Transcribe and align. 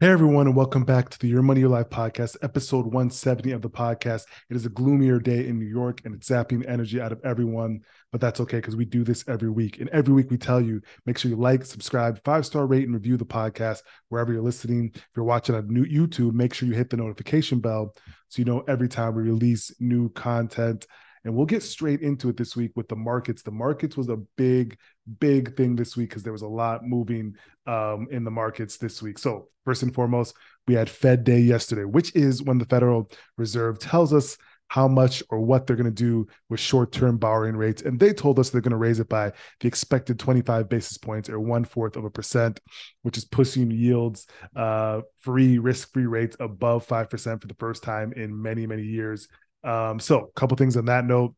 Hey 0.00 0.08
everyone, 0.08 0.46
and 0.46 0.56
welcome 0.56 0.84
back 0.84 1.10
to 1.10 1.18
the 1.18 1.28
Your 1.28 1.42
Money 1.42 1.60
Your 1.60 1.68
Life 1.68 1.90
podcast, 1.90 2.38
episode 2.40 2.86
170 2.86 3.52
of 3.52 3.60
the 3.60 3.68
podcast. 3.68 4.22
It 4.48 4.56
is 4.56 4.64
a 4.64 4.70
gloomier 4.70 5.18
day 5.18 5.46
in 5.46 5.58
New 5.58 5.66
York 5.66 6.00
and 6.06 6.14
it's 6.14 6.30
zapping 6.30 6.62
the 6.62 6.70
energy 6.70 6.98
out 6.98 7.12
of 7.12 7.20
everyone, 7.22 7.82
but 8.10 8.18
that's 8.18 8.40
okay 8.40 8.56
because 8.56 8.76
we 8.76 8.86
do 8.86 9.04
this 9.04 9.28
every 9.28 9.50
week. 9.50 9.78
And 9.78 9.90
every 9.90 10.14
week 10.14 10.30
we 10.30 10.38
tell 10.38 10.58
you 10.58 10.80
make 11.04 11.18
sure 11.18 11.30
you 11.30 11.36
like, 11.36 11.66
subscribe, 11.66 12.18
five 12.24 12.46
star 12.46 12.64
rate, 12.66 12.84
and 12.84 12.94
review 12.94 13.18
the 13.18 13.26
podcast 13.26 13.82
wherever 14.08 14.32
you're 14.32 14.40
listening. 14.40 14.90
If 14.94 15.06
you're 15.14 15.26
watching 15.26 15.54
on 15.54 15.68
new 15.68 15.84
YouTube, 15.84 16.32
make 16.32 16.54
sure 16.54 16.66
you 16.66 16.74
hit 16.74 16.88
the 16.88 16.96
notification 16.96 17.60
bell 17.60 17.94
so 18.28 18.38
you 18.38 18.46
know 18.46 18.64
every 18.66 18.88
time 18.88 19.14
we 19.14 19.24
release 19.24 19.70
new 19.80 20.08
content. 20.08 20.86
And 21.24 21.34
we'll 21.34 21.46
get 21.46 21.62
straight 21.62 22.00
into 22.00 22.28
it 22.28 22.36
this 22.36 22.56
week 22.56 22.72
with 22.76 22.88
the 22.88 22.96
markets. 22.96 23.42
The 23.42 23.50
markets 23.50 23.96
was 23.96 24.08
a 24.08 24.16
big, 24.36 24.78
big 25.18 25.56
thing 25.56 25.76
this 25.76 25.96
week 25.96 26.10
because 26.10 26.22
there 26.22 26.32
was 26.32 26.42
a 26.42 26.48
lot 26.48 26.84
moving 26.84 27.34
um, 27.66 28.08
in 28.10 28.24
the 28.24 28.30
markets 28.30 28.78
this 28.78 29.02
week. 29.02 29.18
So, 29.18 29.48
first 29.64 29.82
and 29.82 29.94
foremost, 29.94 30.34
we 30.66 30.74
had 30.74 30.88
Fed 30.88 31.24
Day 31.24 31.40
yesterday, 31.40 31.84
which 31.84 32.14
is 32.14 32.42
when 32.42 32.58
the 32.58 32.64
Federal 32.64 33.10
Reserve 33.36 33.78
tells 33.78 34.12
us 34.12 34.36
how 34.70 34.86
much 34.86 35.20
or 35.30 35.40
what 35.40 35.66
they're 35.66 35.74
going 35.74 35.84
to 35.84 35.90
do 35.90 36.28
with 36.48 36.60
short 36.60 36.92
term 36.92 37.18
borrowing 37.18 37.56
rates. 37.56 37.82
And 37.82 37.98
they 37.98 38.12
told 38.12 38.38
us 38.38 38.50
they're 38.50 38.60
going 38.60 38.70
to 38.70 38.76
raise 38.76 39.00
it 39.00 39.08
by 39.08 39.32
the 39.58 39.66
expected 39.66 40.18
25 40.20 40.68
basis 40.68 40.96
points 40.96 41.28
or 41.28 41.40
one 41.40 41.64
fourth 41.64 41.96
of 41.96 42.04
a 42.04 42.10
percent, 42.10 42.60
which 43.02 43.18
is 43.18 43.24
pushing 43.24 43.72
yields, 43.72 44.28
uh, 44.54 45.00
free, 45.18 45.58
risk 45.58 45.92
free 45.92 46.06
rates 46.06 46.36
above 46.38 46.86
5% 46.86 47.40
for 47.40 47.48
the 47.48 47.54
first 47.54 47.82
time 47.82 48.12
in 48.12 48.40
many, 48.40 48.64
many 48.64 48.84
years. 48.84 49.26
Um, 49.62 50.00
so, 50.00 50.20
a 50.20 50.32
couple 50.32 50.56
things 50.56 50.76
on 50.76 50.86
that 50.86 51.04
note. 51.04 51.34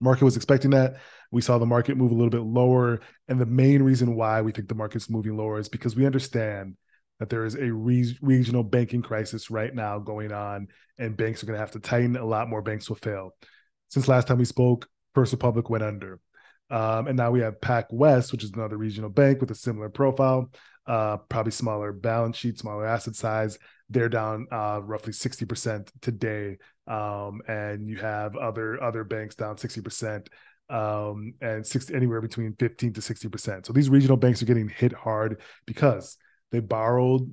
Market 0.00 0.24
was 0.24 0.36
expecting 0.36 0.70
that. 0.70 0.96
We 1.30 1.42
saw 1.42 1.58
the 1.58 1.66
market 1.66 1.96
move 1.96 2.12
a 2.12 2.14
little 2.14 2.30
bit 2.30 2.42
lower. 2.42 3.00
And 3.26 3.40
the 3.40 3.46
main 3.46 3.82
reason 3.82 4.14
why 4.14 4.42
we 4.42 4.52
think 4.52 4.68
the 4.68 4.74
market's 4.74 5.10
moving 5.10 5.36
lower 5.36 5.58
is 5.58 5.68
because 5.68 5.96
we 5.96 6.06
understand 6.06 6.76
that 7.18 7.28
there 7.28 7.44
is 7.44 7.56
a 7.56 7.72
re- 7.72 8.16
regional 8.22 8.62
banking 8.62 9.02
crisis 9.02 9.50
right 9.50 9.74
now 9.74 9.98
going 9.98 10.32
on, 10.32 10.68
and 10.98 11.16
banks 11.16 11.42
are 11.42 11.46
going 11.46 11.56
to 11.56 11.60
have 11.60 11.72
to 11.72 11.80
tighten. 11.80 12.16
A 12.16 12.24
lot 12.24 12.48
more 12.48 12.62
banks 12.62 12.88
will 12.88 12.96
fail. 12.96 13.34
Since 13.88 14.08
last 14.08 14.28
time 14.28 14.38
we 14.38 14.44
spoke, 14.44 14.88
First 15.14 15.32
Republic 15.32 15.68
went 15.68 15.84
under. 15.84 16.20
Um, 16.70 17.06
and 17.08 17.16
now 17.16 17.30
we 17.30 17.40
have 17.40 17.60
PacWest, 17.60 18.30
which 18.30 18.44
is 18.44 18.52
another 18.52 18.76
regional 18.76 19.10
bank 19.10 19.40
with 19.40 19.50
a 19.50 19.54
similar 19.54 19.88
profile, 19.88 20.50
uh, 20.86 21.16
probably 21.16 21.52
smaller 21.52 21.92
balance 21.92 22.36
sheet, 22.36 22.58
smaller 22.58 22.86
asset 22.86 23.16
size. 23.16 23.58
They're 23.88 24.10
down 24.10 24.46
uh, 24.52 24.80
roughly 24.82 25.12
60% 25.12 25.90
today 26.02 26.58
um, 26.88 27.40
and 27.46 27.86
you 27.88 27.96
have 27.98 28.36
other 28.36 28.82
other 28.82 29.04
banks 29.04 29.34
down 29.34 29.56
60% 29.56 30.26
um, 30.70 31.34
and 31.40 31.66
60 31.66 31.94
anywhere 31.94 32.20
between 32.20 32.54
15 32.58 32.94
to 32.94 33.00
60%. 33.00 33.66
So 33.66 33.72
these 33.72 33.90
regional 33.90 34.16
banks 34.16 34.42
are 34.42 34.46
getting 34.46 34.68
hit 34.68 34.92
hard 34.92 35.40
because 35.66 36.16
they 36.50 36.60
borrowed 36.60 37.30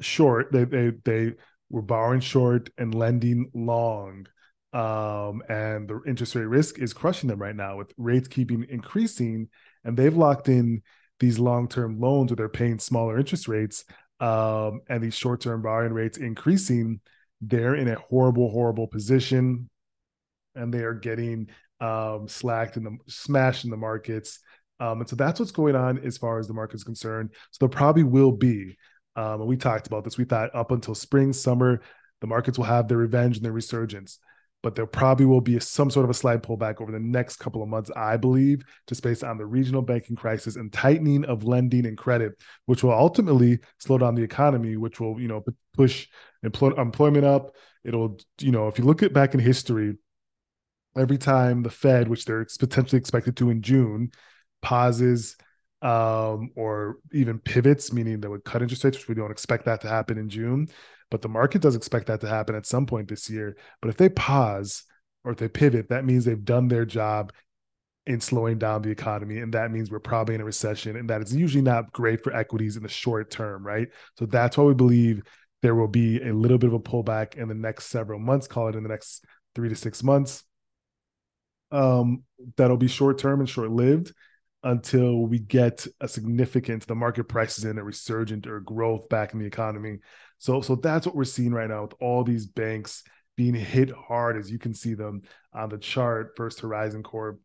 short, 0.00 0.52
they 0.52 0.64
they 0.64 0.92
they 1.04 1.32
were 1.70 1.82
borrowing 1.82 2.20
short 2.20 2.70
and 2.78 2.94
lending 2.94 3.50
long. 3.54 4.26
Um, 4.72 5.42
and 5.48 5.88
the 5.88 6.02
interest 6.06 6.34
rate 6.34 6.44
risk 6.44 6.78
is 6.78 6.92
crushing 6.92 7.28
them 7.28 7.40
right 7.40 7.56
now 7.56 7.78
with 7.78 7.94
rates 7.96 8.28
keeping 8.28 8.66
increasing 8.68 9.48
and 9.84 9.96
they've 9.96 10.14
locked 10.14 10.50
in 10.50 10.82
these 11.18 11.38
long-term 11.38 11.98
loans 11.98 12.30
where 12.30 12.36
they're 12.36 12.48
paying 12.50 12.78
smaller 12.78 13.18
interest 13.18 13.48
rates 13.48 13.84
um, 14.20 14.80
and 14.90 15.02
these 15.02 15.14
short-term 15.14 15.62
borrowing 15.62 15.94
rates 15.94 16.18
increasing 16.18 17.00
they're 17.40 17.74
in 17.74 17.88
a 17.88 17.96
horrible, 17.96 18.50
horrible 18.50 18.86
position, 18.86 19.68
and 20.54 20.72
they 20.72 20.82
are 20.82 20.94
getting 20.94 21.48
um, 21.80 22.28
slacked 22.28 22.76
in 22.76 22.84
the 22.84 22.96
smashed 23.06 23.64
in 23.64 23.70
the 23.70 23.76
markets. 23.76 24.38
Um, 24.80 25.00
and 25.00 25.08
so 25.08 25.16
that's 25.16 25.40
what's 25.40 25.52
going 25.52 25.76
on 25.76 25.98
as 25.98 26.18
far 26.18 26.38
as 26.38 26.46
the 26.46 26.54
market 26.54 26.76
is 26.76 26.84
concerned. 26.84 27.30
So 27.50 27.66
there 27.66 27.68
probably 27.68 28.02
will 28.02 28.32
be, 28.32 28.76
um, 29.16 29.40
and 29.40 29.46
we 29.46 29.56
talked 29.56 29.86
about 29.86 30.04
this. 30.04 30.18
We 30.18 30.24
thought 30.24 30.54
up 30.54 30.70
until 30.70 30.94
spring, 30.94 31.32
summer, 31.32 31.80
the 32.20 32.26
markets 32.26 32.58
will 32.58 32.66
have 32.66 32.88
their 32.88 32.98
revenge 32.98 33.36
and 33.36 33.44
their 33.44 33.52
resurgence 33.52 34.18
but 34.66 34.74
there 34.74 34.84
probably 34.84 35.26
will 35.26 35.40
be 35.40 35.60
some 35.60 35.88
sort 35.90 36.02
of 36.02 36.10
a 36.10 36.14
slight 36.14 36.42
pullback 36.42 36.80
over 36.80 36.90
the 36.90 36.98
next 36.98 37.36
couple 37.36 37.62
of 37.62 37.68
months, 37.68 37.88
I 37.94 38.16
believe, 38.16 38.64
just 38.88 39.00
based 39.00 39.22
on 39.22 39.38
the 39.38 39.46
regional 39.46 39.80
banking 39.80 40.16
crisis 40.16 40.56
and 40.56 40.72
tightening 40.72 41.24
of 41.24 41.44
lending 41.44 41.86
and 41.86 41.96
credit, 41.96 42.32
which 42.64 42.82
will 42.82 42.90
ultimately 42.90 43.60
slow 43.78 43.96
down 43.96 44.16
the 44.16 44.24
economy, 44.24 44.76
which 44.76 44.98
will, 44.98 45.20
you 45.20 45.28
know, 45.28 45.44
push 45.72 46.08
employment 46.42 47.24
up. 47.24 47.54
It'll, 47.84 48.18
you 48.40 48.50
know, 48.50 48.66
if 48.66 48.76
you 48.76 48.84
look 48.84 49.04
at 49.04 49.12
back 49.12 49.34
in 49.34 49.38
history, 49.38 49.94
every 50.98 51.16
time 51.16 51.62
the 51.62 51.70
Fed, 51.70 52.08
which 52.08 52.24
they're 52.24 52.44
potentially 52.58 52.98
expected 52.98 53.36
to 53.36 53.50
in 53.50 53.62
June, 53.62 54.10
pauses 54.62 55.36
um, 55.80 56.50
or 56.56 56.96
even 57.12 57.38
pivots, 57.38 57.92
meaning 57.92 58.20
they 58.20 58.26
would 58.26 58.42
cut 58.42 58.62
interest 58.62 58.82
rates, 58.82 58.98
which 58.98 59.06
we 59.06 59.14
don't 59.14 59.30
expect 59.30 59.66
that 59.66 59.82
to 59.82 59.88
happen 59.88 60.18
in 60.18 60.28
June. 60.28 60.66
But 61.10 61.22
the 61.22 61.28
market 61.28 61.62
does 61.62 61.76
expect 61.76 62.06
that 62.06 62.20
to 62.20 62.28
happen 62.28 62.54
at 62.54 62.66
some 62.66 62.86
point 62.86 63.08
this 63.08 63.30
year. 63.30 63.56
But 63.80 63.88
if 63.88 63.96
they 63.96 64.08
pause 64.08 64.84
or 65.24 65.32
if 65.32 65.38
they 65.38 65.48
pivot, 65.48 65.88
that 65.88 66.04
means 66.04 66.24
they've 66.24 66.44
done 66.44 66.68
their 66.68 66.84
job 66.84 67.32
in 68.06 68.20
slowing 68.20 68.58
down 68.58 68.82
the 68.82 68.90
economy. 68.90 69.38
And 69.38 69.52
that 69.54 69.70
means 69.70 69.90
we're 69.90 69.98
probably 69.98 70.34
in 70.34 70.40
a 70.40 70.44
recession. 70.44 70.96
And 70.96 71.10
that 71.10 71.22
is 71.22 71.34
usually 71.34 71.62
not 71.62 71.92
great 71.92 72.22
for 72.22 72.34
equities 72.34 72.76
in 72.76 72.82
the 72.82 72.88
short 72.88 73.30
term, 73.30 73.66
right? 73.66 73.88
So 74.18 74.26
that's 74.26 74.56
why 74.56 74.64
we 74.64 74.74
believe 74.74 75.22
there 75.62 75.74
will 75.74 75.88
be 75.88 76.20
a 76.22 76.32
little 76.32 76.58
bit 76.58 76.68
of 76.68 76.74
a 76.74 76.80
pullback 76.80 77.36
in 77.36 77.48
the 77.48 77.54
next 77.54 77.86
several 77.86 78.20
months, 78.20 78.46
call 78.46 78.68
it 78.68 78.76
in 78.76 78.82
the 78.82 78.88
next 78.88 79.24
three 79.54 79.68
to 79.68 79.74
six 79.74 80.02
months. 80.02 80.44
Um, 81.72 82.22
that'll 82.56 82.76
be 82.76 82.88
short 82.88 83.18
term 83.18 83.40
and 83.40 83.48
short 83.48 83.70
lived 83.70 84.12
until 84.62 85.26
we 85.26 85.38
get 85.38 85.86
a 86.00 86.08
significant 86.08 86.86
the 86.86 86.94
market 86.94 87.24
prices 87.24 87.64
in 87.64 87.78
a 87.78 87.84
resurgent 87.84 88.46
or 88.46 88.60
growth 88.60 89.08
back 89.08 89.32
in 89.32 89.40
the 89.40 89.46
economy 89.46 89.98
so 90.38 90.60
so 90.60 90.76
that's 90.76 91.06
what 91.06 91.14
we're 91.14 91.24
seeing 91.24 91.52
right 91.52 91.68
now 91.68 91.82
with 91.82 91.94
all 92.00 92.24
these 92.24 92.46
banks 92.46 93.02
being 93.36 93.54
hit 93.54 93.90
hard 93.90 94.36
as 94.36 94.50
you 94.50 94.58
can 94.58 94.74
see 94.74 94.94
them 94.94 95.22
on 95.52 95.68
the 95.68 95.78
chart 95.78 96.32
first 96.36 96.60
horizon 96.60 97.02
corp. 97.02 97.40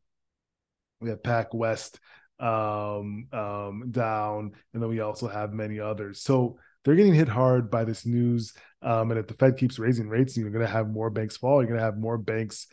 We 1.02 1.10
have 1.10 1.24
PacWest 1.24 1.98
um, 2.40 3.28
um, 3.34 3.92
down 3.92 4.52
and 4.74 4.82
then 4.82 4.90
we 4.90 5.00
also 5.02 5.28
have 5.28 5.54
many 5.54 5.80
others. 5.80 6.22
So 6.22 6.58
they're 6.84 6.96
getting 6.96 7.14
hit 7.14 7.28
hard 7.28 7.70
by 7.70 7.84
this 7.84 8.06
news 8.06 8.54
um, 8.82 9.12
and 9.12 9.20
if 9.20 9.28
the 9.28 9.34
fed 9.36 9.58
keeps 9.58 9.80
raising 9.80 10.10
rates 10.10 10.38
you're 10.38 10.50
going 10.50 10.66
to 10.66 10.72
have 10.72 10.90
more 10.90 11.10
banks 11.10 11.38
fall 11.38 11.62
you're 11.62 11.68
going 11.68 11.80
to 11.80 11.86
have 11.86 11.98
more 11.98 12.18
banks 12.18 12.68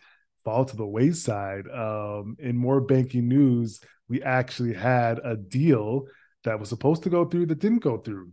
fall 0.49 0.65
to 0.65 0.77
the 0.77 0.87
wayside 0.87 1.67
um, 1.69 2.37
in 2.39 2.57
more 2.57 2.81
banking 2.81 3.29
news. 3.29 3.81
We 4.09 4.23
actually 4.23 4.73
had 4.73 5.21
a 5.23 5.37
deal 5.37 6.05
that 6.45 6.59
was 6.59 6.71
supposed 6.71 7.03
to 7.03 7.11
go 7.11 7.27
through 7.27 7.47
that 7.47 7.59
didn't 7.59 7.83
go 7.83 7.99
through. 7.99 8.31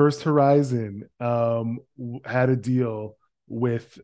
First 0.00 0.22
Horizon 0.22 1.10
um, 1.20 1.80
had 2.24 2.48
a 2.48 2.56
deal 2.56 3.18
with 3.48 3.98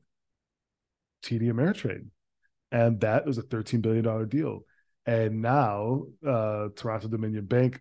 TD 1.25 1.51
Ameritrade, 1.51 2.09
and 2.71 3.01
that 3.01 3.25
was 3.25 3.39
a 3.39 3.43
$13 3.43 3.81
billion 3.81 4.29
deal. 4.29 4.61
And 5.07 5.41
now 5.41 6.03
uh, 6.23 6.69
Toronto 6.77 7.09
Dominion 7.09 7.47
Bank, 7.47 7.81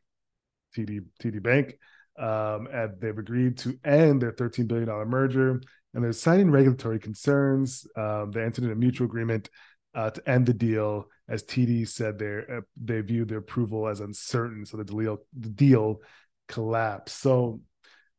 TD, 0.77 1.01
TD 1.21 1.43
Bank, 1.43 1.77
um, 2.17 2.69
and 2.71 2.93
they've 3.01 3.17
agreed 3.17 3.57
to 3.57 3.77
end 3.83 4.21
their 4.21 4.31
$13 4.31 4.65
billion 4.65 4.87
merger 5.09 5.59
and 5.93 6.01
they're 6.01 6.13
citing 6.13 6.49
regulatory 6.49 6.99
concerns. 6.99 7.85
Um, 7.97 8.31
they 8.31 8.43
entered 8.43 8.63
in 8.63 8.71
a 8.71 8.75
mutual 8.75 9.07
agreement 9.07 9.49
uh, 9.93 10.11
to 10.11 10.29
end 10.29 10.45
the 10.45 10.53
deal 10.53 11.07
as 11.27 11.43
TD 11.43 11.85
said, 11.89 12.17
they 12.17 12.43
uh, 12.49 12.61
they 12.81 13.01
viewed 13.01 13.27
their 13.27 13.39
approval 13.39 13.89
as 13.89 13.99
uncertain, 13.99 14.65
so 14.65 14.77
the 14.77 14.85
deal 14.85 15.17
the 15.37 15.49
deal 15.49 16.01
collapsed. 16.47 17.19
So 17.19 17.59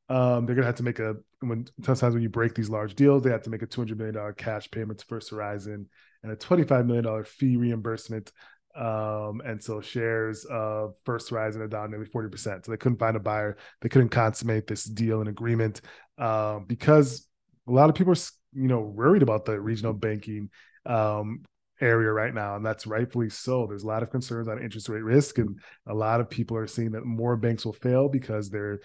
um, 0.09 0.47
they're 0.47 0.55
gonna 0.55 0.67
have 0.67 0.77
to 0.77 0.83
make 0.83 0.99
a 0.99 1.17
when 1.41 1.67
sometimes 1.83 2.15
when 2.15 2.23
you 2.23 2.29
break 2.29 2.55
these 2.55 2.71
large 2.71 2.95
deals, 2.95 3.23
they 3.23 3.31
have 3.31 3.43
to 3.43 3.51
make 3.51 3.63
a 3.63 3.67
two 3.67 3.81
hundred 3.81 3.99
million 3.99 4.15
dollar 4.15 4.33
cash 4.33 4.71
payment 4.71 5.01
to 5.01 5.07
First 5.07 5.31
Horizon 5.31 5.89
and 6.23 6.33
a 6.33 6.37
twenty 6.37 6.65
five 6.65 6.87
million 6.87 7.05
dollar 7.05 7.25
fee 7.25 7.57
reimbursement. 7.57 8.33
Um, 8.77 9.41
and 9.45 9.63
so 9.63 9.81
shares 9.81 10.45
of 10.45 10.95
First 11.05 11.31
Horizon 11.31 11.63
are 11.63 11.69
down 11.69 11.91
nearly 11.91 12.07
forty 12.07 12.29
percent. 12.29 12.65
So 12.65 12.71
they 12.71 12.77
couldn't 12.77 12.99
find 12.99 13.17
a 13.17 13.21
buyer. 13.21 13.57
They 13.81 13.89
couldn't 13.89 14.11
consummate 14.11 14.67
this 14.67 14.85
deal 14.85 15.21
and 15.21 15.29
agreement 15.29 15.81
um, 16.19 16.67
because 16.67 17.27
a 17.67 17.73
lot 17.73 17.89
of 17.89 17.97
people 17.97 18.13
are 18.13 18.23
you 18.53 18.69
know 18.69 18.81
worried 18.81 19.23
about 19.23 19.45
the 19.45 19.61
regional 19.61 19.93
banking 19.93 20.51
um, 20.85 21.43
area 21.81 22.13
right 22.13 22.33
now, 22.35 22.57
and 22.57 22.65
that's 22.65 22.87
rightfully 22.87 23.29
so. 23.29 23.67
There's 23.67 23.83
a 23.83 23.89
lot 23.89 24.03
of 24.03 24.11
concerns 24.11 24.49
on 24.49 24.63
interest 24.63 24.89
rate 24.89 25.03
risk, 25.03 25.39
and 25.39 25.59
a 25.87 25.95
lot 25.95 26.21
of 26.21 26.31
people 26.31 26.57
are 26.57 26.67
seeing 26.67 26.93
that 26.93 27.05
more 27.05 27.37
banks 27.37 27.65
will 27.65 27.73
fail 27.73 28.09
because 28.09 28.51
they're 28.51 28.81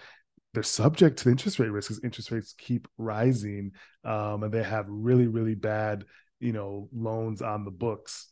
they're 0.54 0.62
subject 0.62 1.18
to 1.18 1.24
the 1.24 1.30
interest 1.30 1.58
rate 1.58 1.70
risk 1.70 1.90
as 1.90 2.00
interest 2.04 2.30
rates 2.30 2.54
keep 2.58 2.88
rising, 2.98 3.72
um, 4.04 4.42
and 4.42 4.52
they 4.52 4.62
have 4.62 4.86
really 4.88 5.26
really 5.26 5.54
bad 5.54 6.04
you 6.40 6.52
know 6.52 6.88
loans 6.92 7.42
on 7.42 7.64
the 7.64 7.70
books. 7.70 8.28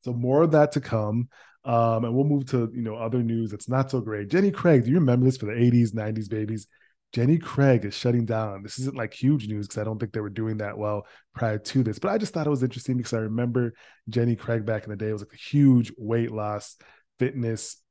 So 0.00 0.12
more 0.12 0.42
of 0.42 0.52
that 0.52 0.72
to 0.72 0.80
come. 0.80 1.28
Um, 1.64 2.04
and 2.04 2.12
we'll 2.12 2.24
move 2.24 2.46
to 2.46 2.70
you 2.74 2.82
know 2.82 2.96
other 2.96 3.22
news 3.22 3.50
that's 3.52 3.68
not 3.68 3.90
so 3.90 4.00
great. 4.00 4.28
Jenny 4.28 4.50
Craig, 4.50 4.84
do 4.84 4.90
you 4.90 4.98
remember 4.98 5.24
this 5.24 5.36
for 5.36 5.46
the 5.46 5.52
80s, 5.52 5.92
90s 5.94 6.28
babies? 6.28 6.66
Jenny 7.12 7.38
Craig 7.38 7.84
is 7.84 7.94
shutting 7.94 8.24
down. 8.24 8.62
This 8.62 8.78
isn't 8.78 8.96
like 8.96 9.12
huge 9.12 9.46
news 9.46 9.68
because 9.68 9.80
I 9.80 9.84
don't 9.84 9.98
think 9.98 10.12
they 10.12 10.20
were 10.20 10.30
doing 10.30 10.56
that 10.58 10.78
well 10.78 11.06
prior 11.34 11.58
to 11.58 11.82
this, 11.82 11.98
but 11.98 12.10
I 12.10 12.18
just 12.18 12.32
thought 12.32 12.46
it 12.46 12.50
was 12.50 12.62
interesting 12.62 12.96
because 12.96 13.12
I 13.12 13.18
remember 13.18 13.74
Jenny 14.08 14.34
Craig 14.34 14.64
back 14.64 14.84
in 14.84 14.90
the 14.90 14.96
day 14.96 15.10
it 15.10 15.12
was 15.12 15.22
like 15.22 15.34
a 15.34 15.36
huge 15.36 15.92
weight 15.98 16.32
loss 16.32 16.76
fitness 17.18 17.81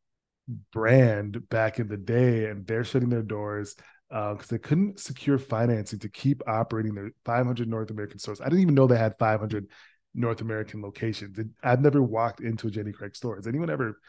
brand 0.71 1.49
back 1.49 1.79
in 1.79 1.87
the 1.87 1.97
day, 1.97 2.45
and 2.45 2.65
they're 2.65 2.83
shutting 2.83 3.09
their 3.09 3.23
doors. 3.23 3.75
because 4.09 4.39
uh, 4.39 4.47
they 4.51 4.57
couldn't 4.59 4.99
secure 4.99 5.37
financing 5.37 5.99
to 5.99 6.09
keep 6.09 6.41
operating 6.47 6.95
their 6.95 7.11
500 7.25 7.67
North 7.67 7.91
American 7.91 8.19
stores. 8.19 8.41
I 8.41 8.45
didn't 8.45 8.61
even 8.61 8.75
know 8.75 8.87
they 8.87 8.97
had 8.97 9.17
500 9.17 9.67
North 10.13 10.41
American 10.41 10.81
locations. 10.81 11.39
I've 11.63 11.81
never 11.81 12.01
walked 12.01 12.41
into 12.41 12.67
a 12.67 12.71
Jenny 12.71 12.91
Craig 12.91 13.15
store. 13.15 13.35
Has 13.35 13.47
anyone 13.47 13.69
ever 13.69 13.99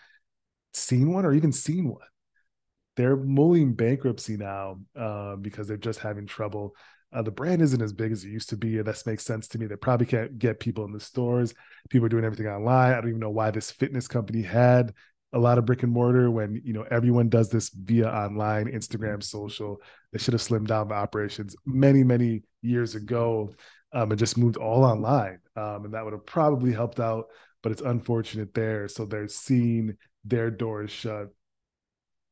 seen 0.74 1.12
one 1.12 1.24
or 1.24 1.32
even 1.32 1.52
seen 1.52 1.88
one? 1.88 2.06
They're 2.96 3.16
mulling 3.16 3.74
bankruptcy 3.74 4.36
now 4.36 4.80
uh, 4.98 5.36
because 5.36 5.66
they're 5.66 5.76
just 5.76 6.00
having 6.00 6.26
trouble. 6.26 6.74
Uh, 7.12 7.22
the 7.22 7.30
brand 7.30 7.62
isn't 7.62 7.82
as 7.82 7.92
big 7.92 8.10
as 8.12 8.24
it 8.24 8.30
used 8.30 8.48
to 8.50 8.56
be. 8.56 8.78
And 8.78 8.86
this 8.86 9.06
makes 9.06 9.24
sense 9.24 9.48
to 9.48 9.58
me. 9.58 9.66
They 9.66 9.76
probably 9.76 10.06
can't 10.06 10.38
get 10.38 10.60
people 10.60 10.84
in 10.84 10.92
the 10.92 11.00
stores. 11.00 11.54
People 11.90 12.06
are 12.06 12.10
doing 12.10 12.24
everything 12.24 12.48
online. 12.48 12.92
I 12.92 12.94
don't 12.96 13.08
even 13.08 13.20
know 13.20 13.30
why 13.30 13.50
this 13.50 13.70
fitness 13.70 14.08
company 14.08 14.42
had 14.42 14.94
a 15.32 15.38
lot 15.38 15.58
of 15.58 15.64
brick 15.64 15.82
and 15.82 15.92
mortar 15.92 16.30
when 16.30 16.60
you 16.64 16.72
know 16.72 16.84
everyone 16.90 17.28
does 17.28 17.48
this 17.48 17.70
via 17.70 18.08
online 18.08 18.66
instagram 18.66 19.22
social. 19.22 19.80
They 20.12 20.18
should 20.18 20.34
have 20.34 20.42
slimmed 20.42 20.66
down 20.66 20.88
the 20.88 20.94
operations 20.94 21.56
many 21.66 22.04
many 22.04 22.42
years 22.60 22.94
ago 22.94 23.54
um, 23.92 24.10
and 24.10 24.18
just 24.18 24.38
moved 24.38 24.56
all 24.56 24.84
online 24.84 25.38
um, 25.56 25.84
and 25.84 25.94
that 25.94 26.04
would 26.04 26.12
have 26.12 26.26
probably 26.26 26.72
helped 26.72 27.00
out 27.00 27.26
but 27.62 27.72
it's 27.72 27.82
unfortunate 27.82 28.54
there. 28.54 28.88
So 28.88 29.04
they're 29.04 29.28
seeing 29.28 29.96
their 30.24 30.50
doors 30.50 30.90
shut 30.90 31.28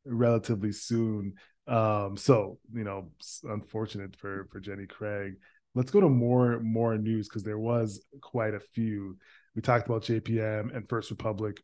relatively 0.04 0.72
soon. 0.72 1.34
Um, 1.66 2.16
so 2.16 2.58
you 2.74 2.84
know 2.84 3.10
unfortunate 3.44 4.16
for 4.16 4.48
for 4.50 4.60
jenny 4.60 4.86
craig. 4.86 5.34
Let's 5.74 5.92
go 5.92 6.00
to 6.00 6.08
more 6.08 6.58
more 6.60 6.98
news 6.98 7.28
because 7.28 7.44
there 7.44 7.58
was 7.58 8.04
quite 8.20 8.54
a 8.54 8.60
few. 8.60 9.16
We 9.54 9.62
talked 9.62 9.86
about 9.86 10.02
jpm 10.02 10.74
and 10.74 10.88
first 10.88 11.10
republic 11.10 11.62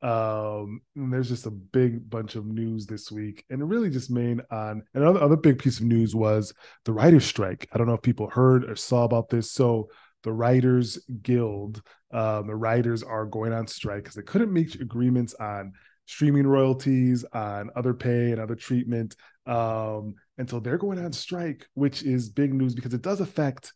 um, 0.00 0.80
there's 0.94 1.28
just 1.28 1.46
a 1.46 1.50
big 1.50 2.08
bunch 2.08 2.36
of 2.36 2.46
news 2.46 2.86
this 2.86 3.10
week, 3.10 3.44
and 3.50 3.60
it 3.60 3.64
really 3.64 3.90
just 3.90 4.10
main 4.10 4.40
on 4.50 4.82
another 4.94 5.20
other 5.20 5.36
big 5.36 5.58
piece 5.58 5.80
of 5.80 5.86
news 5.86 6.14
was 6.14 6.52
the 6.84 6.92
writers' 6.92 7.24
strike. 7.24 7.68
I 7.72 7.78
don't 7.78 7.88
know 7.88 7.94
if 7.94 8.02
people 8.02 8.30
heard 8.30 8.70
or 8.70 8.76
saw 8.76 9.04
about 9.04 9.28
this. 9.28 9.50
So 9.50 9.88
the 10.22 10.32
Writers 10.32 10.98
Guild, 11.22 11.82
um, 12.12 12.46
the 12.46 12.54
writers 12.54 13.02
are 13.02 13.26
going 13.26 13.52
on 13.52 13.66
strike 13.66 14.04
because 14.04 14.14
they 14.14 14.22
couldn't 14.22 14.52
make 14.52 14.74
agreements 14.76 15.34
on 15.34 15.72
streaming 16.06 16.46
royalties, 16.46 17.24
on 17.32 17.70
other 17.76 17.92
pay 17.92 18.30
and 18.30 18.40
other 18.40 18.54
treatment. 18.54 19.16
Um, 19.46 20.14
and 20.38 20.48
so 20.48 20.60
they're 20.60 20.78
going 20.78 21.04
on 21.04 21.12
strike, 21.12 21.66
which 21.74 22.02
is 22.02 22.30
big 22.30 22.54
news 22.54 22.74
because 22.74 22.94
it 22.94 23.02
does 23.02 23.20
affect 23.20 23.72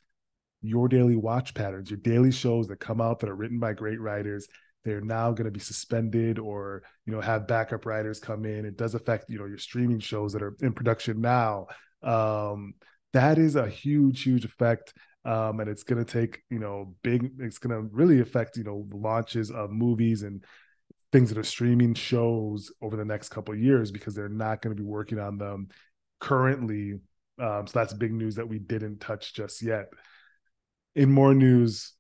your 0.63 0.89
daily 0.89 1.17
watch 1.17 1.55
patterns, 1.55 1.91
your 1.91 1.99
daily 1.99 2.31
shows 2.31 2.69
that 2.69 2.79
come 2.79 3.01
out 3.01 3.21
that 3.21 3.31
are 3.31 3.35
written 3.35 3.59
by 3.59 3.73
great 3.73 4.01
writers 4.01 4.47
they're 4.85 5.01
now 5.01 5.31
going 5.33 5.45
to 5.45 5.51
be 5.51 5.61
suspended 5.61 6.39
or 6.39 6.83
you 7.07 7.13
know 7.13 7.21
have 7.21 7.47
backup 7.47 7.87
writers 7.87 8.21
come 8.21 8.45
in. 8.45 8.65
It 8.65 8.77
does 8.77 8.95
affect 8.95 9.31
you 9.31 9.39
know 9.39 9.47
your 9.47 9.59
streaming 9.59 10.01
shows 10.01 10.33
that 10.33 10.43
are 10.43 10.57
in 10.61 10.73
production 10.73 11.21
now. 11.21 11.67
Um, 12.03 12.75
that 13.13 13.39
is 13.39 13.57
a 13.57 13.69
huge 13.69 14.23
huge 14.23 14.45
effect 14.45 14.95
um, 15.25 15.61
and 15.61 15.69
it's 15.69 15.85
going 15.85 16.05
to 16.05 16.11
take 16.11 16.43
you 16.51 16.59
know 16.59 16.95
big 17.03 17.31
it's 17.39 17.59
going 17.59 17.75
to 17.75 17.89
really 17.95 18.21
affect 18.21 18.57
you 18.57 18.65
know 18.65 18.87
launches 18.93 19.51
of 19.51 19.71
movies 19.71 20.23
and 20.23 20.45
things 21.13 21.29
that 21.29 21.39
are 21.39 21.45
streaming 21.45 21.95
shows 21.95 22.73
over 22.81 22.97
the 22.97 23.05
next 23.05 23.29
couple 23.29 23.55
years 23.55 23.91
because 23.91 24.15
they're 24.15 24.29
not 24.29 24.63
going 24.63 24.75
to 24.75 24.83
be 24.83 24.87
working 24.87 25.19
on 25.19 25.37
them 25.37 25.69
currently. 26.21 26.95
Um, 27.39 27.67
so 27.67 27.79
that's 27.79 27.93
big 27.93 28.13
news 28.13 28.37
that 28.37 28.49
we 28.49 28.59
didn't 28.59 29.01
touch 29.01 29.35
just 29.35 29.63
yet. 29.63 29.89
In 30.97 31.11
more 31.13 31.35
news 31.35 31.93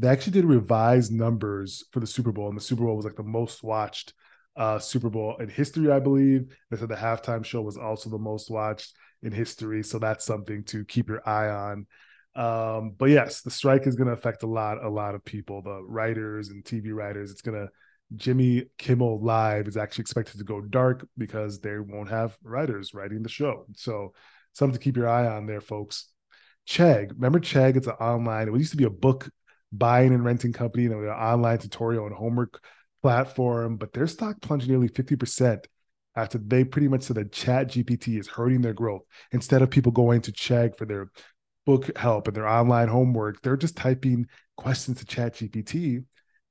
they 0.00 0.08
actually 0.08 0.32
did 0.32 0.44
revised 0.44 1.12
numbers 1.12 1.84
for 1.92 2.00
the 2.00 2.06
Super 2.06 2.32
Bowl, 2.32 2.48
and 2.48 2.56
the 2.56 2.62
Super 2.62 2.84
Bowl 2.84 2.96
was 2.96 3.04
like 3.04 3.16
the 3.16 3.22
most 3.22 3.62
watched 3.62 4.14
uh, 4.56 4.78
Super 4.78 5.10
Bowl 5.10 5.36
in 5.38 5.48
history, 5.48 5.90
I 5.90 6.00
believe. 6.00 6.56
They 6.70 6.76
said 6.76 6.88
the 6.88 6.96
halftime 6.96 7.44
show 7.44 7.62
was 7.62 7.76
also 7.76 8.10
the 8.10 8.18
most 8.18 8.50
watched 8.50 8.94
in 9.22 9.32
history, 9.32 9.82
so 9.82 9.98
that's 9.98 10.24
something 10.24 10.64
to 10.64 10.84
keep 10.84 11.08
your 11.08 11.26
eye 11.28 11.48
on. 11.48 11.86
Um, 12.34 12.94
but 12.96 13.10
yes, 13.10 13.42
the 13.42 13.50
strike 13.50 13.86
is 13.86 13.96
going 13.96 14.06
to 14.06 14.14
affect 14.14 14.42
a 14.42 14.46
lot, 14.46 14.82
a 14.82 14.88
lot 14.88 15.14
of 15.14 15.24
people, 15.24 15.62
the 15.62 15.82
writers 15.82 16.48
and 16.48 16.64
TV 16.64 16.92
writers. 16.92 17.30
It's 17.30 17.42
going 17.42 17.58
to 17.58 17.70
Jimmy 18.16 18.64
Kimmel 18.78 19.20
Live 19.20 19.68
is 19.68 19.76
actually 19.76 20.02
expected 20.02 20.38
to 20.38 20.44
go 20.44 20.60
dark 20.60 21.06
because 21.16 21.60
they 21.60 21.78
won't 21.78 22.10
have 22.10 22.36
writers 22.42 22.94
writing 22.94 23.22
the 23.22 23.28
show. 23.28 23.66
So 23.76 24.14
something 24.52 24.78
to 24.78 24.82
keep 24.82 24.96
your 24.96 25.08
eye 25.08 25.26
on 25.26 25.46
there, 25.46 25.60
folks. 25.60 26.08
Chegg, 26.68 27.10
remember 27.10 27.40
Chegg? 27.40 27.76
It's 27.76 27.86
an 27.86 27.94
online. 27.94 28.48
It 28.48 28.56
used 28.56 28.72
to 28.72 28.76
be 28.76 28.84
a 28.84 28.90
book 28.90 29.28
buying 29.72 30.12
and 30.12 30.24
renting 30.24 30.52
company, 30.52 30.84
know, 30.84 31.00
an 31.00 31.08
online 31.08 31.58
tutorial 31.58 32.06
and 32.06 32.14
homework 32.14 32.62
platform, 33.02 33.76
but 33.76 33.92
their 33.92 34.06
stock 34.06 34.40
plunged 34.40 34.68
nearly 34.68 34.88
50% 34.88 35.64
after 36.16 36.38
they 36.38 36.64
pretty 36.64 36.88
much 36.88 37.02
said 37.02 37.16
that 37.16 37.32
chat 37.32 37.68
GPT 37.68 38.18
is 38.18 38.28
hurting 38.28 38.62
their 38.62 38.74
growth. 38.74 39.02
Instead 39.32 39.62
of 39.62 39.70
people 39.70 39.92
going 39.92 40.20
to 40.22 40.32
Chegg 40.32 40.76
for 40.76 40.84
their 40.84 41.10
book 41.66 41.96
help 41.96 42.26
and 42.26 42.36
their 42.36 42.48
online 42.48 42.88
homework, 42.88 43.40
they're 43.42 43.56
just 43.56 43.76
typing 43.76 44.26
questions 44.56 44.98
to 44.98 45.06
chat 45.06 45.34
GPT 45.34 46.04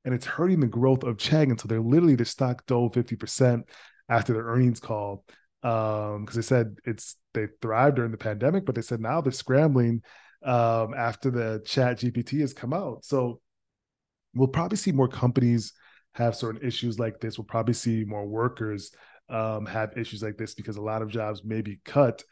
and 0.05 0.13
it's 0.13 0.25
hurting 0.25 0.59
the 0.59 0.67
growth 0.67 1.03
of 1.03 1.17
Chegg. 1.17 1.49
And 1.49 1.59
so 1.59 1.67
they're 1.67 1.81
literally, 1.81 2.15
their 2.15 2.25
stock 2.25 2.65
dove 2.65 2.93
50% 2.93 3.63
after 4.07 4.33
their 4.33 4.45
earnings 4.45 4.79
call. 4.79 5.25
Um, 5.61 6.23
because 6.23 6.37
they 6.37 6.41
said 6.41 6.77
it's 6.85 7.17
they 7.33 7.47
thrived 7.61 7.97
during 7.97 8.11
the 8.11 8.17
pandemic, 8.17 8.65
but 8.65 8.75
they 8.75 8.81
said 8.81 9.01
now 9.01 9.19
they're 9.19 9.33
scrambling 9.33 10.03
um, 10.43 10.93
after 10.93 11.29
the 11.29 11.61
chat 11.65 11.99
GPT 11.99 12.39
has 12.41 12.53
come 12.53 12.73
out. 12.73 13.03
So 13.03 13.41
we'll 14.35 14.47
probably 14.47 14.77
see 14.77 14.91
more 14.91 15.07
companies 15.07 15.73
have 16.13 16.35
certain 16.35 16.65
issues 16.65 16.99
like 16.99 17.19
this. 17.19 17.37
We'll 17.37 17.45
probably 17.45 17.73
see 17.73 18.03
more 18.03 18.25
workers 18.25 18.91
um, 19.29 19.65
have 19.65 19.97
issues 19.97 20.23
like 20.23 20.37
this 20.37 20.55
because 20.55 20.77
a 20.77 20.81
lot 20.81 21.01
of 21.01 21.09
jobs 21.09 21.43
may 21.43 21.61
be 21.61 21.79
cut 21.85 22.23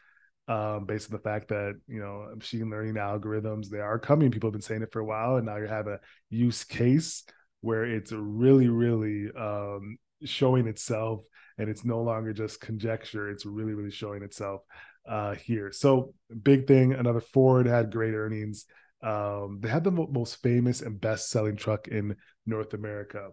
um, 0.48 0.86
based 0.86 1.10
on 1.10 1.16
the 1.16 1.22
fact 1.22 1.48
that 1.48 1.78
you 1.86 2.00
know 2.00 2.28
machine 2.34 2.70
learning 2.70 2.94
algorithms 2.94 3.68
they 3.68 3.80
are 3.80 3.98
coming. 3.98 4.30
People 4.30 4.48
have 4.48 4.54
been 4.54 4.62
saying 4.62 4.82
it 4.82 4.92
for 4.92 5.00
a 5.00 5.04
while, 5.04 5.36
and 5.36 5.46
now 5.46 5.56
you 5.56 5.66
have 5.66 5.86
a 5.86 6.00
use 6.30 6.64
case 6.64 7.24
where 7.60 7.84
it's 7.84 8.12
really, 8.12 8.68
really 8.68 9.30
um, 9.38 9.98
showing 10.24 10.66
itself, 10.66 11.22
and 11.58 11.68
it's 11.68 11.84
no 11.84 12.00
longer 12.00 12.32
just 12.32 12.60
conjecture. 12.60 13.30
It's 13.30 13.44
really, 13.44 13.74
really 13.74 13.90
showing 13.90 14.22
itself 14.22 14.62
uh, 15.08 15.34
here. 15.34 15.72
So 15.72 16.14
big 16.42 16.66
thing. 16.66 16.92
Another 16.92 17.20
Ford 17.20 17.66
had 17.66 17.90
great 17.90 18.14
earnings. 18.14 18.66
Um, 19.02 19.58
they 19.60 19.68
had 19.68 19.84
the 19.84 19.90
mo- 19.90 20.10
most 20.10 20.42
famous 20.42 20.82
and 20.82 21.00
best 21.00 21.30
selling 21.30 21.56
truck 21.56 21.88
in 21.88 22.16
North 22.46 22.74
America. 22.74 23.30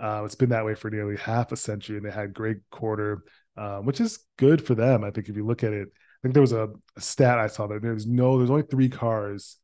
Uh, 0.00 0.22
it's 0.24 0.34
been 0.34 0.48
that 0.48 0.64
way 0.64 0.74
for 0.74 0.90
nearly 0.90 1.16
half 1.16 1.52
a 1.52 1.56
century, 1.56 1.96
and 1.96 2.04
they 2.04 2.10
had 2.10 2.34
great 2.34 2.58
quarter, 2.70 3.22
uh, 3.56 3.78
which 3.78 4.00
is 4.00 4.18
good 4.36 4.64
for 4.66 4.74
them. 4.74 5.04
I 5.04 5.10
think 5.10 5.28
if 5.28 5.36
you 5.36 5.46
look 5.46 5.62
at 5.62 5.72
it, 5.72 5.88
I 5.92 6.18
think 6.22 6.34
there 6.34 6.40
was 6.40 6.52
a, 6.52 6.68
a 6.96 7.00
stat 7.00 7.38
I 7.38 7.46
saw 7.46 7.66
that 7.68 7.82
there's 7.82 8.06
no, 8.06 8.38
there's 8.38 8.50
only 8.50 8.62
three 8.62 8.88
cars 8.88 9.58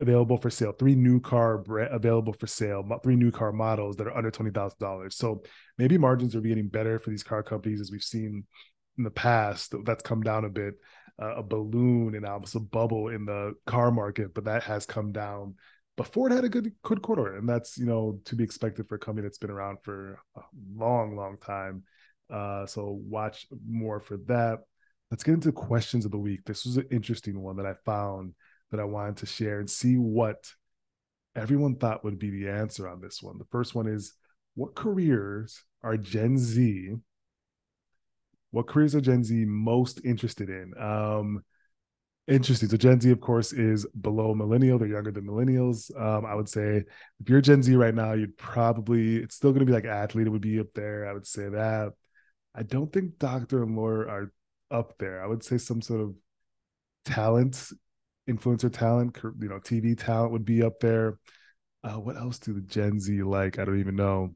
available 0.00 0.36
for 0.36 0.50
sale, 0.50 0.72
three 0.72 0.94
new 0.94 1.20
car 1.20 1.64
available 1.90 2.32
for 2.32 2.46
sale, 2.46 2.84
three 3.02 3.16
new 3.16 3.30
car 3.30 3.52
models 3.52 3.96
that 3.96 4.06
are 4.06 4.16
under 4.16 4.30
twenty 4.30 4.50
thousand 4.50 4.78
dollars. 4.78 5.16
So 5.16 5.42
maybe 5.78 5.98
margins 5.98 6.36
are 6.36 6.40
getting 6.40 6.68
better 6.68 6.98
for 6.98 7.10
these 7.10 7.22
car 7.22 7.42
companies 7.42 7.80
as 7.80 7.90
we've 7.90 8.02
seen 8.02 8.44
in 8.98 9.04
the 9.04 9.10
past 9.10 9.74
that's 9.84 10.02
come 10.02 10.22
down 10.22 10.44
a 10.44 10.48
bit 10.48 10.74
a 11.18 11.42
balloon 11.42 12.14
and 12.14 12.26
almost 12.26 12.54
a 12.54 12.60
bubble 12.60 13.08
in 13.08 13.24
the 13.24 13.54
car 13.66 13.90
market 13.90 14.34
but 14.34 14.44
that 14.44 14.62
has 14.62 14.84
come 14.84 15.12
down 15.12 15.54
but 15.96 16.06
ford 16.06 16.30
had 16.30 16.44
a 16.44 16.48
good 16.48 16.72
good 16.82 17.02
quarter. 17.02 17.36
And 17.36 17.48
that's 17.48 17.78
you 17.78 17.86
know 17.86 18.20
to 18.26 18.36
be 18.36 18.44
expected 18.44 18.88
for 18.88 18.96
a 18.96 18.98
company 18.98 19.26
that's 19.26 19.38
been 19.38 19.50
around 19.50 19.78
for 19.82 20.20
a 20.36 20.40
long 20.74 21.16
long 21.16 21.38
time. 21.38 21.84
Uh, 22.30 22.66
so 22.66 23.00
watch 23.08 23.46
more 23.66 24.00
for 24.00 24.18
that. 24.26 24.60
Let's 25.10 25.22
get 25.22 25.34
into 25.34 25.52
questions 25.52 26.04
of 26.04 26.10
the 26.10 26.18
week. 26.18 26.44
This 26.44 26.64
was 26.64 26.76
an 26.76 26.86
interesting 26.90 27.40
one 27.40 27.56
that 27.56 27.66
i 27.66 27.74
found 27.84 28.34
that 28.70 28.80
i 28.80 28.84
wanted 28.84 29.18
to 29.18 29.26
share 29.26 29.60
and 29.60 29.70
see 29.70 29.94
what 29.94 30.44
everyone 31.36 31.76
thought 31.76 32.04
would 32.04 32.18
be 32.18 32.30
the 32.30 32.50
answer 32.50 32.88
on 32.88 33.00
this 33.00 33.22
one. 33.22 33.38
The 33.38 33.44
first 33.50 33.74
one 33.74 33.86
is 33.86 34.14
what 34.54 34.74
careers 34.74 35.62
are 35.82 35.96
gen 35.96 36.36
z 36.36 36.94
what 38.56 38.66
careers 38.66 38.94
are 38.94 39.02
Gen 39.02 39.22
Z 39.22 39.44
most 39.44 40.00
interested 40.02 40.48
in? 40.48 40.72
Um, 40.80 41.44
interesting. 42.26 42.70
So 42.70 42.78
Gen 42.78 42.98
Z, 43.02 43.10
of 43.10 43.20
course, 43.20 43.52
is 43.52 43.86
below 44.00 44.34
millennial. 44.34 44.78
They're 44.78 44.88
younger 44.88 45.12
than 45.12 45.26
millennials. 45.26 45.94
Um, 46.00 46.24
I 46.24 46.34
would 46.34 46.48
say 46.48 46.84
if 47.20 47.28
you're 47.28 47.42
Gen 47.42 47.62
Z 47.62 47.74
right 47.76 47.94
now, 47.94 48.14
you'd 48.14 48.38
probably 48.38 49.16
it's 49.18 49.34
still 49.36 49.50
going 49.50 49.60
to 49.60 49.66
be 49.66 49.72
like 49.72 49.84
athlete. 49.84 50.26
It 50.26 50.30
would 50.30 50.40
be 50.40 50.58
up 50.58 50.72
there. 50.74 51.06
I 51.06 51.12
would 51.12 51.26
say 51.26 51.50
that. 51.50 51.92
I 52.54 52.62
don't 52.62 52.90
think 52.90 53.18
doctor 53.18 53.62
and 53.62 53.76
lawyer 53.76 54.08
are 54.08 54.32
up 54.70 54.96
there. 54.96 55.22
I 55.22 55.26
would 55.26 55.44
say 55.44 55.58
some 55.58 55.82
sort 55.82 56.00
of 56.00 56.14
talent, 57.04 57.72
influencer 58.26 58.72
talent, 58.72 59.18
you 59.38 59.48
know, 59.50 59.58
TV 59.58 59.94
talent 59.94 60.32
would 60.32 60.46
be 60.46 60.62
up 60.62 60.80
there. 60.80 61.18
Uh, 61.84 62.00
what 62.00 62.16
else 62.16 62.38
do 62.38 62.54
the 62.54 62.62
Gen 62.62 62.98
Z 63.00 63.22
like? 63.22 63.58
I 63.58 63.66
don't 63.66 63.80
even 63.80 63.96
know. 63.96 64.34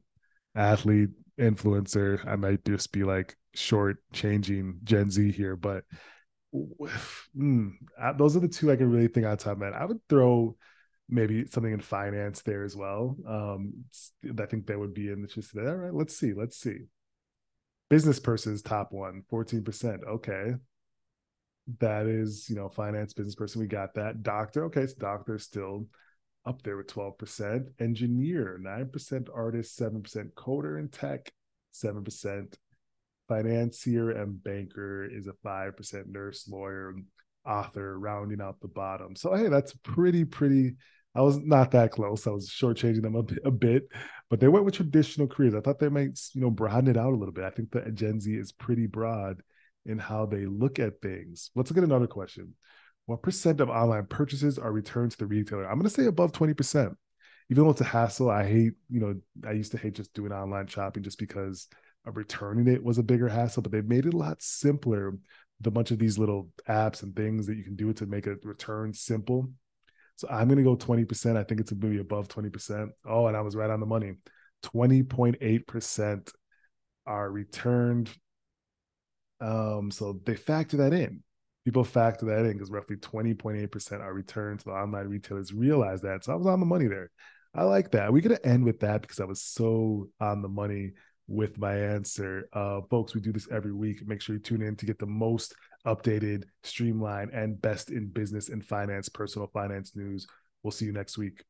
Athlete, 0.55 1.09
influencer. 1.41 2.25
I 2.27 2.37
might 2.37 2.65
just 2.65 2.93
be 2.93 3.03
like 3.03 3.35
short 3.55 3.97
changing 4.13 4.79
Gen 4.83 5.11
Z 5.11 5.31
here, 5.33 5.55
but 5.57 5.83
mm, 6.53 7.71
those 8.17 8.35
are 8.35 8.39
the 8.39 8.47
two 8.47 8.71
I 8.71 8.75
can 8.75 8.91
really 8.91 9.07
think 9.07 9.25
on 9.25 9.37
top 9.37 9.61
of. 9.61 9.73
I 9.73 9.85
would 9.85 9.99
throw 10.09 10.55
maybe 11.09 11.45
something 11.47 11.73
in 11.73 11.81
finance 11.81 12.41
there 12.41 12.63
as 12.63 12.75
well. 12.75 13.17
Um, 13.27 13.85
I 14.39 14.45
think 14.45 14.67
that 14.67 14.79
would 14.79 14.93
be 14.93 15.09
in 15.09 15.21
the 15.21 15.27
just 15.27 15.55
All 15.57 15.75
right, 15.75 15.93
let's 15.93 16.17
see, 16.17 16.33
let's 16.33 16.57
see. 16.57 16.85
Business 17.89 18.19
person's 18.19 18.61
top 18.61 18.91
one, 18.91 19.23
14%. 19.31 20.03
Okay. 20.07 20.55
that 21.79 22.07
is, 22.07 22.49
you 22.49 22.55
know, 22.55 22.69
finance 22.69 23.13
business 23.13 23.35
person. 23.35 23.61
We 23.61 23.67
got 23.67 23.93
that. 23.95 24.23
Doctor, 24.23 24.65
okay, 24.65 24.87
so 24.87 24.95
doctor 24.99 25.37
still 25.37 25.87
up 26.45 26.61
there 26.63 26.77
with 26.77 26.87
12%. 26.87 27.67
Engineer, 27.79 28.59
9%. 28.61 29.27
Artist, 29.33 29.79
7%. 29.79 30.33
Coder 30.33 30.79
and 30.79 30.91
tech, 30.91 31.31
7%. 31.73 32.53
Financier 33.27 34.11
and 34.11 34.43
banker 34.43 35.05
is 35.05 35.27
a 35.27 35.33
5%. 35.45 36.07
Nurse, 36.07 36.47
lawyer, 36.49 36.93
author, 37.45 37.97
rounding 37.97 38.41
out 38.41 38.59
the 38.61 38.67
bottom. 38.67 39.15
So, 39.15 39.33
hey, 39.35 39.47
that's 39.47 39.73
pretty, 39.83 40.25
pretty. 40.25 40.75
I 41.15 41.21
was 41.21 41.39
not 41.39 41.71
that 41.71 41.91
close. 41.91 42.25
I 42.25 42.31
was 42.31 42.49
shortchanging 42.49 43.01
them 43.01 43.15
a 43.15 43.23
bit, 43.23 43.39
a 43.43 43.51
bit, 43.51 43.87
but 44.29 44.39
they 44.39 44.47
went 44.47 44.65
with 44.65 44.75
traditional 44.75 45.27
careers. 45.27 45.55
I 45.55 45.59
thought 45.59 45.79
they 45.79 45.89
might, 45.89 46.19
you 46.33 46.41
know, 46.41 46.49
broaden 46.49 46.89
it 46.89 46.97
out 46.97 47.13
a 47.13 47.17
little 47.17 47.33
bit. 47.33 47.43
I 47.43 47.49
think 47.49 47.71
the 47.71 47.91
Gen 47.91 48.19
Z 48.19 48.33
is 48.33 48.51
pretty 48.51 48.87
broad 48.87 49.41
in 49.85 49.97
how 49.97 50.25
they 50.25 50.45
look 50.45 50.79
at 50.79 51.01
things. 51.01 51.51
Let's 51.55 51.69
look 51.69 51.79
at 51.79 51.83
another 51.83 52.07
question. 52.07 52.53
What 53.05 53.23
percent 53.23 53.59
of 53.59 53.69
online 53.69 54.05
purchases 54.05 54.57
are 54.57 54.71
returned 54.71 55.11
to 55.11 55.17
the 55.17 55.25
retailer? 55.25 55.65
I'm 55.65 55.75
going 55.75 55.83
to 55.83 55.89
say 55.89 56.05
above 56.05 56.31
20%. 56.31 56.95
Even 57.49 57.63
though 57.63 57.71
it's 57.71 57.81
a 57.81 57.85
hassle, 57.85 58.29
I 58.29 58.47
hate, 58.47 58.73
you 58.89 59.01
know, 59.01 59.15
I 59.45 59.51
used 59.51 59.71
to 59.73 59.77
hate 59.77 59.95
just 59.95 60.13
doing 60.13 60.31
online 60.31 60.67
shopping 60.67 61.03
just 61.03 61.19
because 61.19 61.67
returning 62.05 62.67
it 62.67 62.83
was 62.83 62.97
a 62.97 63.03
bigger 63.03 63.27
hassle, 63.27 63.61
but 63.61 63.71
they've 63.71 63.85
made 63.85 64.05
it 64.05 64.13
a 64.13 64.17
lot 64.17 64.41
simpler 64.41 65.13
The 65.59 65.69
bunch 65.69 65.91
of 65.91 65.99
these 65.99 66.17
little 66.17 66.49
apps 66.67 67.03
and 67.03 67.15
things 67.15 67.45
that 67.47 67.57
you 67.57 67.63
can 67.63 67.75
do 67.75 67.93
to 67.93 68.05
make 68.05 68.25
a 68.25 68.35
return 68.43 68.93
simple. 68.93 69.51
So 70.15 70.27
I'm 70.29 70.47
going 70.47 70.57
to 70.57 70.63
go 70.63 70.75
20%. 70.75 71.37
I 71.37 71.43
think 71.43 71.59
it's 71.59 71.73
maybe 71.73 71.99
above 71.99 72.27
20%. 72.27 72.89
Oh, 73.05 73.27
and 73.27 73.35
I 73.35 73.41
was 73.41 73.55
right 73.55 73.69
on 73.69 73.79
the 73.79 73.85
money. 73.85 74.13
20.8% 74.63 76.31
are 77.05 77.31
returned. 77.31 78.09
Um, 79.39 79.91
so 79.91 80.19
they 80.23 80.35
factor 80.35 80.77
that 80.77 80.93
in 80.93 81.23
people 81.65 81.83
factor 81.83 82.25
that 82.27 82.45
in 82.45 82.53
because 82.53 82.71
roughly 82.71 82.95
20.8% 82.95 84.01
are 84.01 84.13
returned 84.13 84.59
to 84.59 84.65
the 84.65 84.71
online 84.71 85.07
retailers 85.07 85.53
realize 85.53 86.01
that. 86.01 86.23
So 86.23 86.33
I 86.33 86.35
was 86.35 86.47
on 86.47 86.59
the 86.59 86.65
money 86.65 86.87
there. 86.87 87.11
I 87.53 87.63
like 87.63 87.91
that. 87.91 88.11
We're 88.11 88.21
going 88.21 88.37
to 88.37 88.45
end 88.45 88.63
with 88.63 88.79
that 88.79 89.01
because 89.01 89.19
I 89.19 89.25
was 89.25 89.41
so 89.41 90.07
on 90.19 90.41
the 90.41 90.47
money 90.47 90.91
with 91.27 91.57
my 91.57 91.75
answer. 91.75 92.47
Uh, 92.53 92.81
folks, 92.89 93.13
we 93.13 93.21
do 93.21 93.31
this 93.31 93.47
every 93.51 93.73
week. 93.73 94.07
Make 94.07 94.21
sure 94.21 94.35
you 94.35 94.41
tune 94.41 94.61
in 94.61 94.75
to 94.77 94.85
get 94.85 94.99
the 94.99 95.05
most 95.05 95.53
updated, 95.85 96.45
streamlined, 96.63 97.31
and 97.31 97.61
best 97.61 97.89
in 97.89 98.07
business 98.07 98.49
and 98.49 98.65
finance, 98.65 99.09
personal 99.09 99.47
finance 99.47 99.95
news. 99.95 100.27
We'll 100.63 100.71
see 100.71 100.85
you 100.85 100.93
next 100.93 101.17
week. 101.17 101.43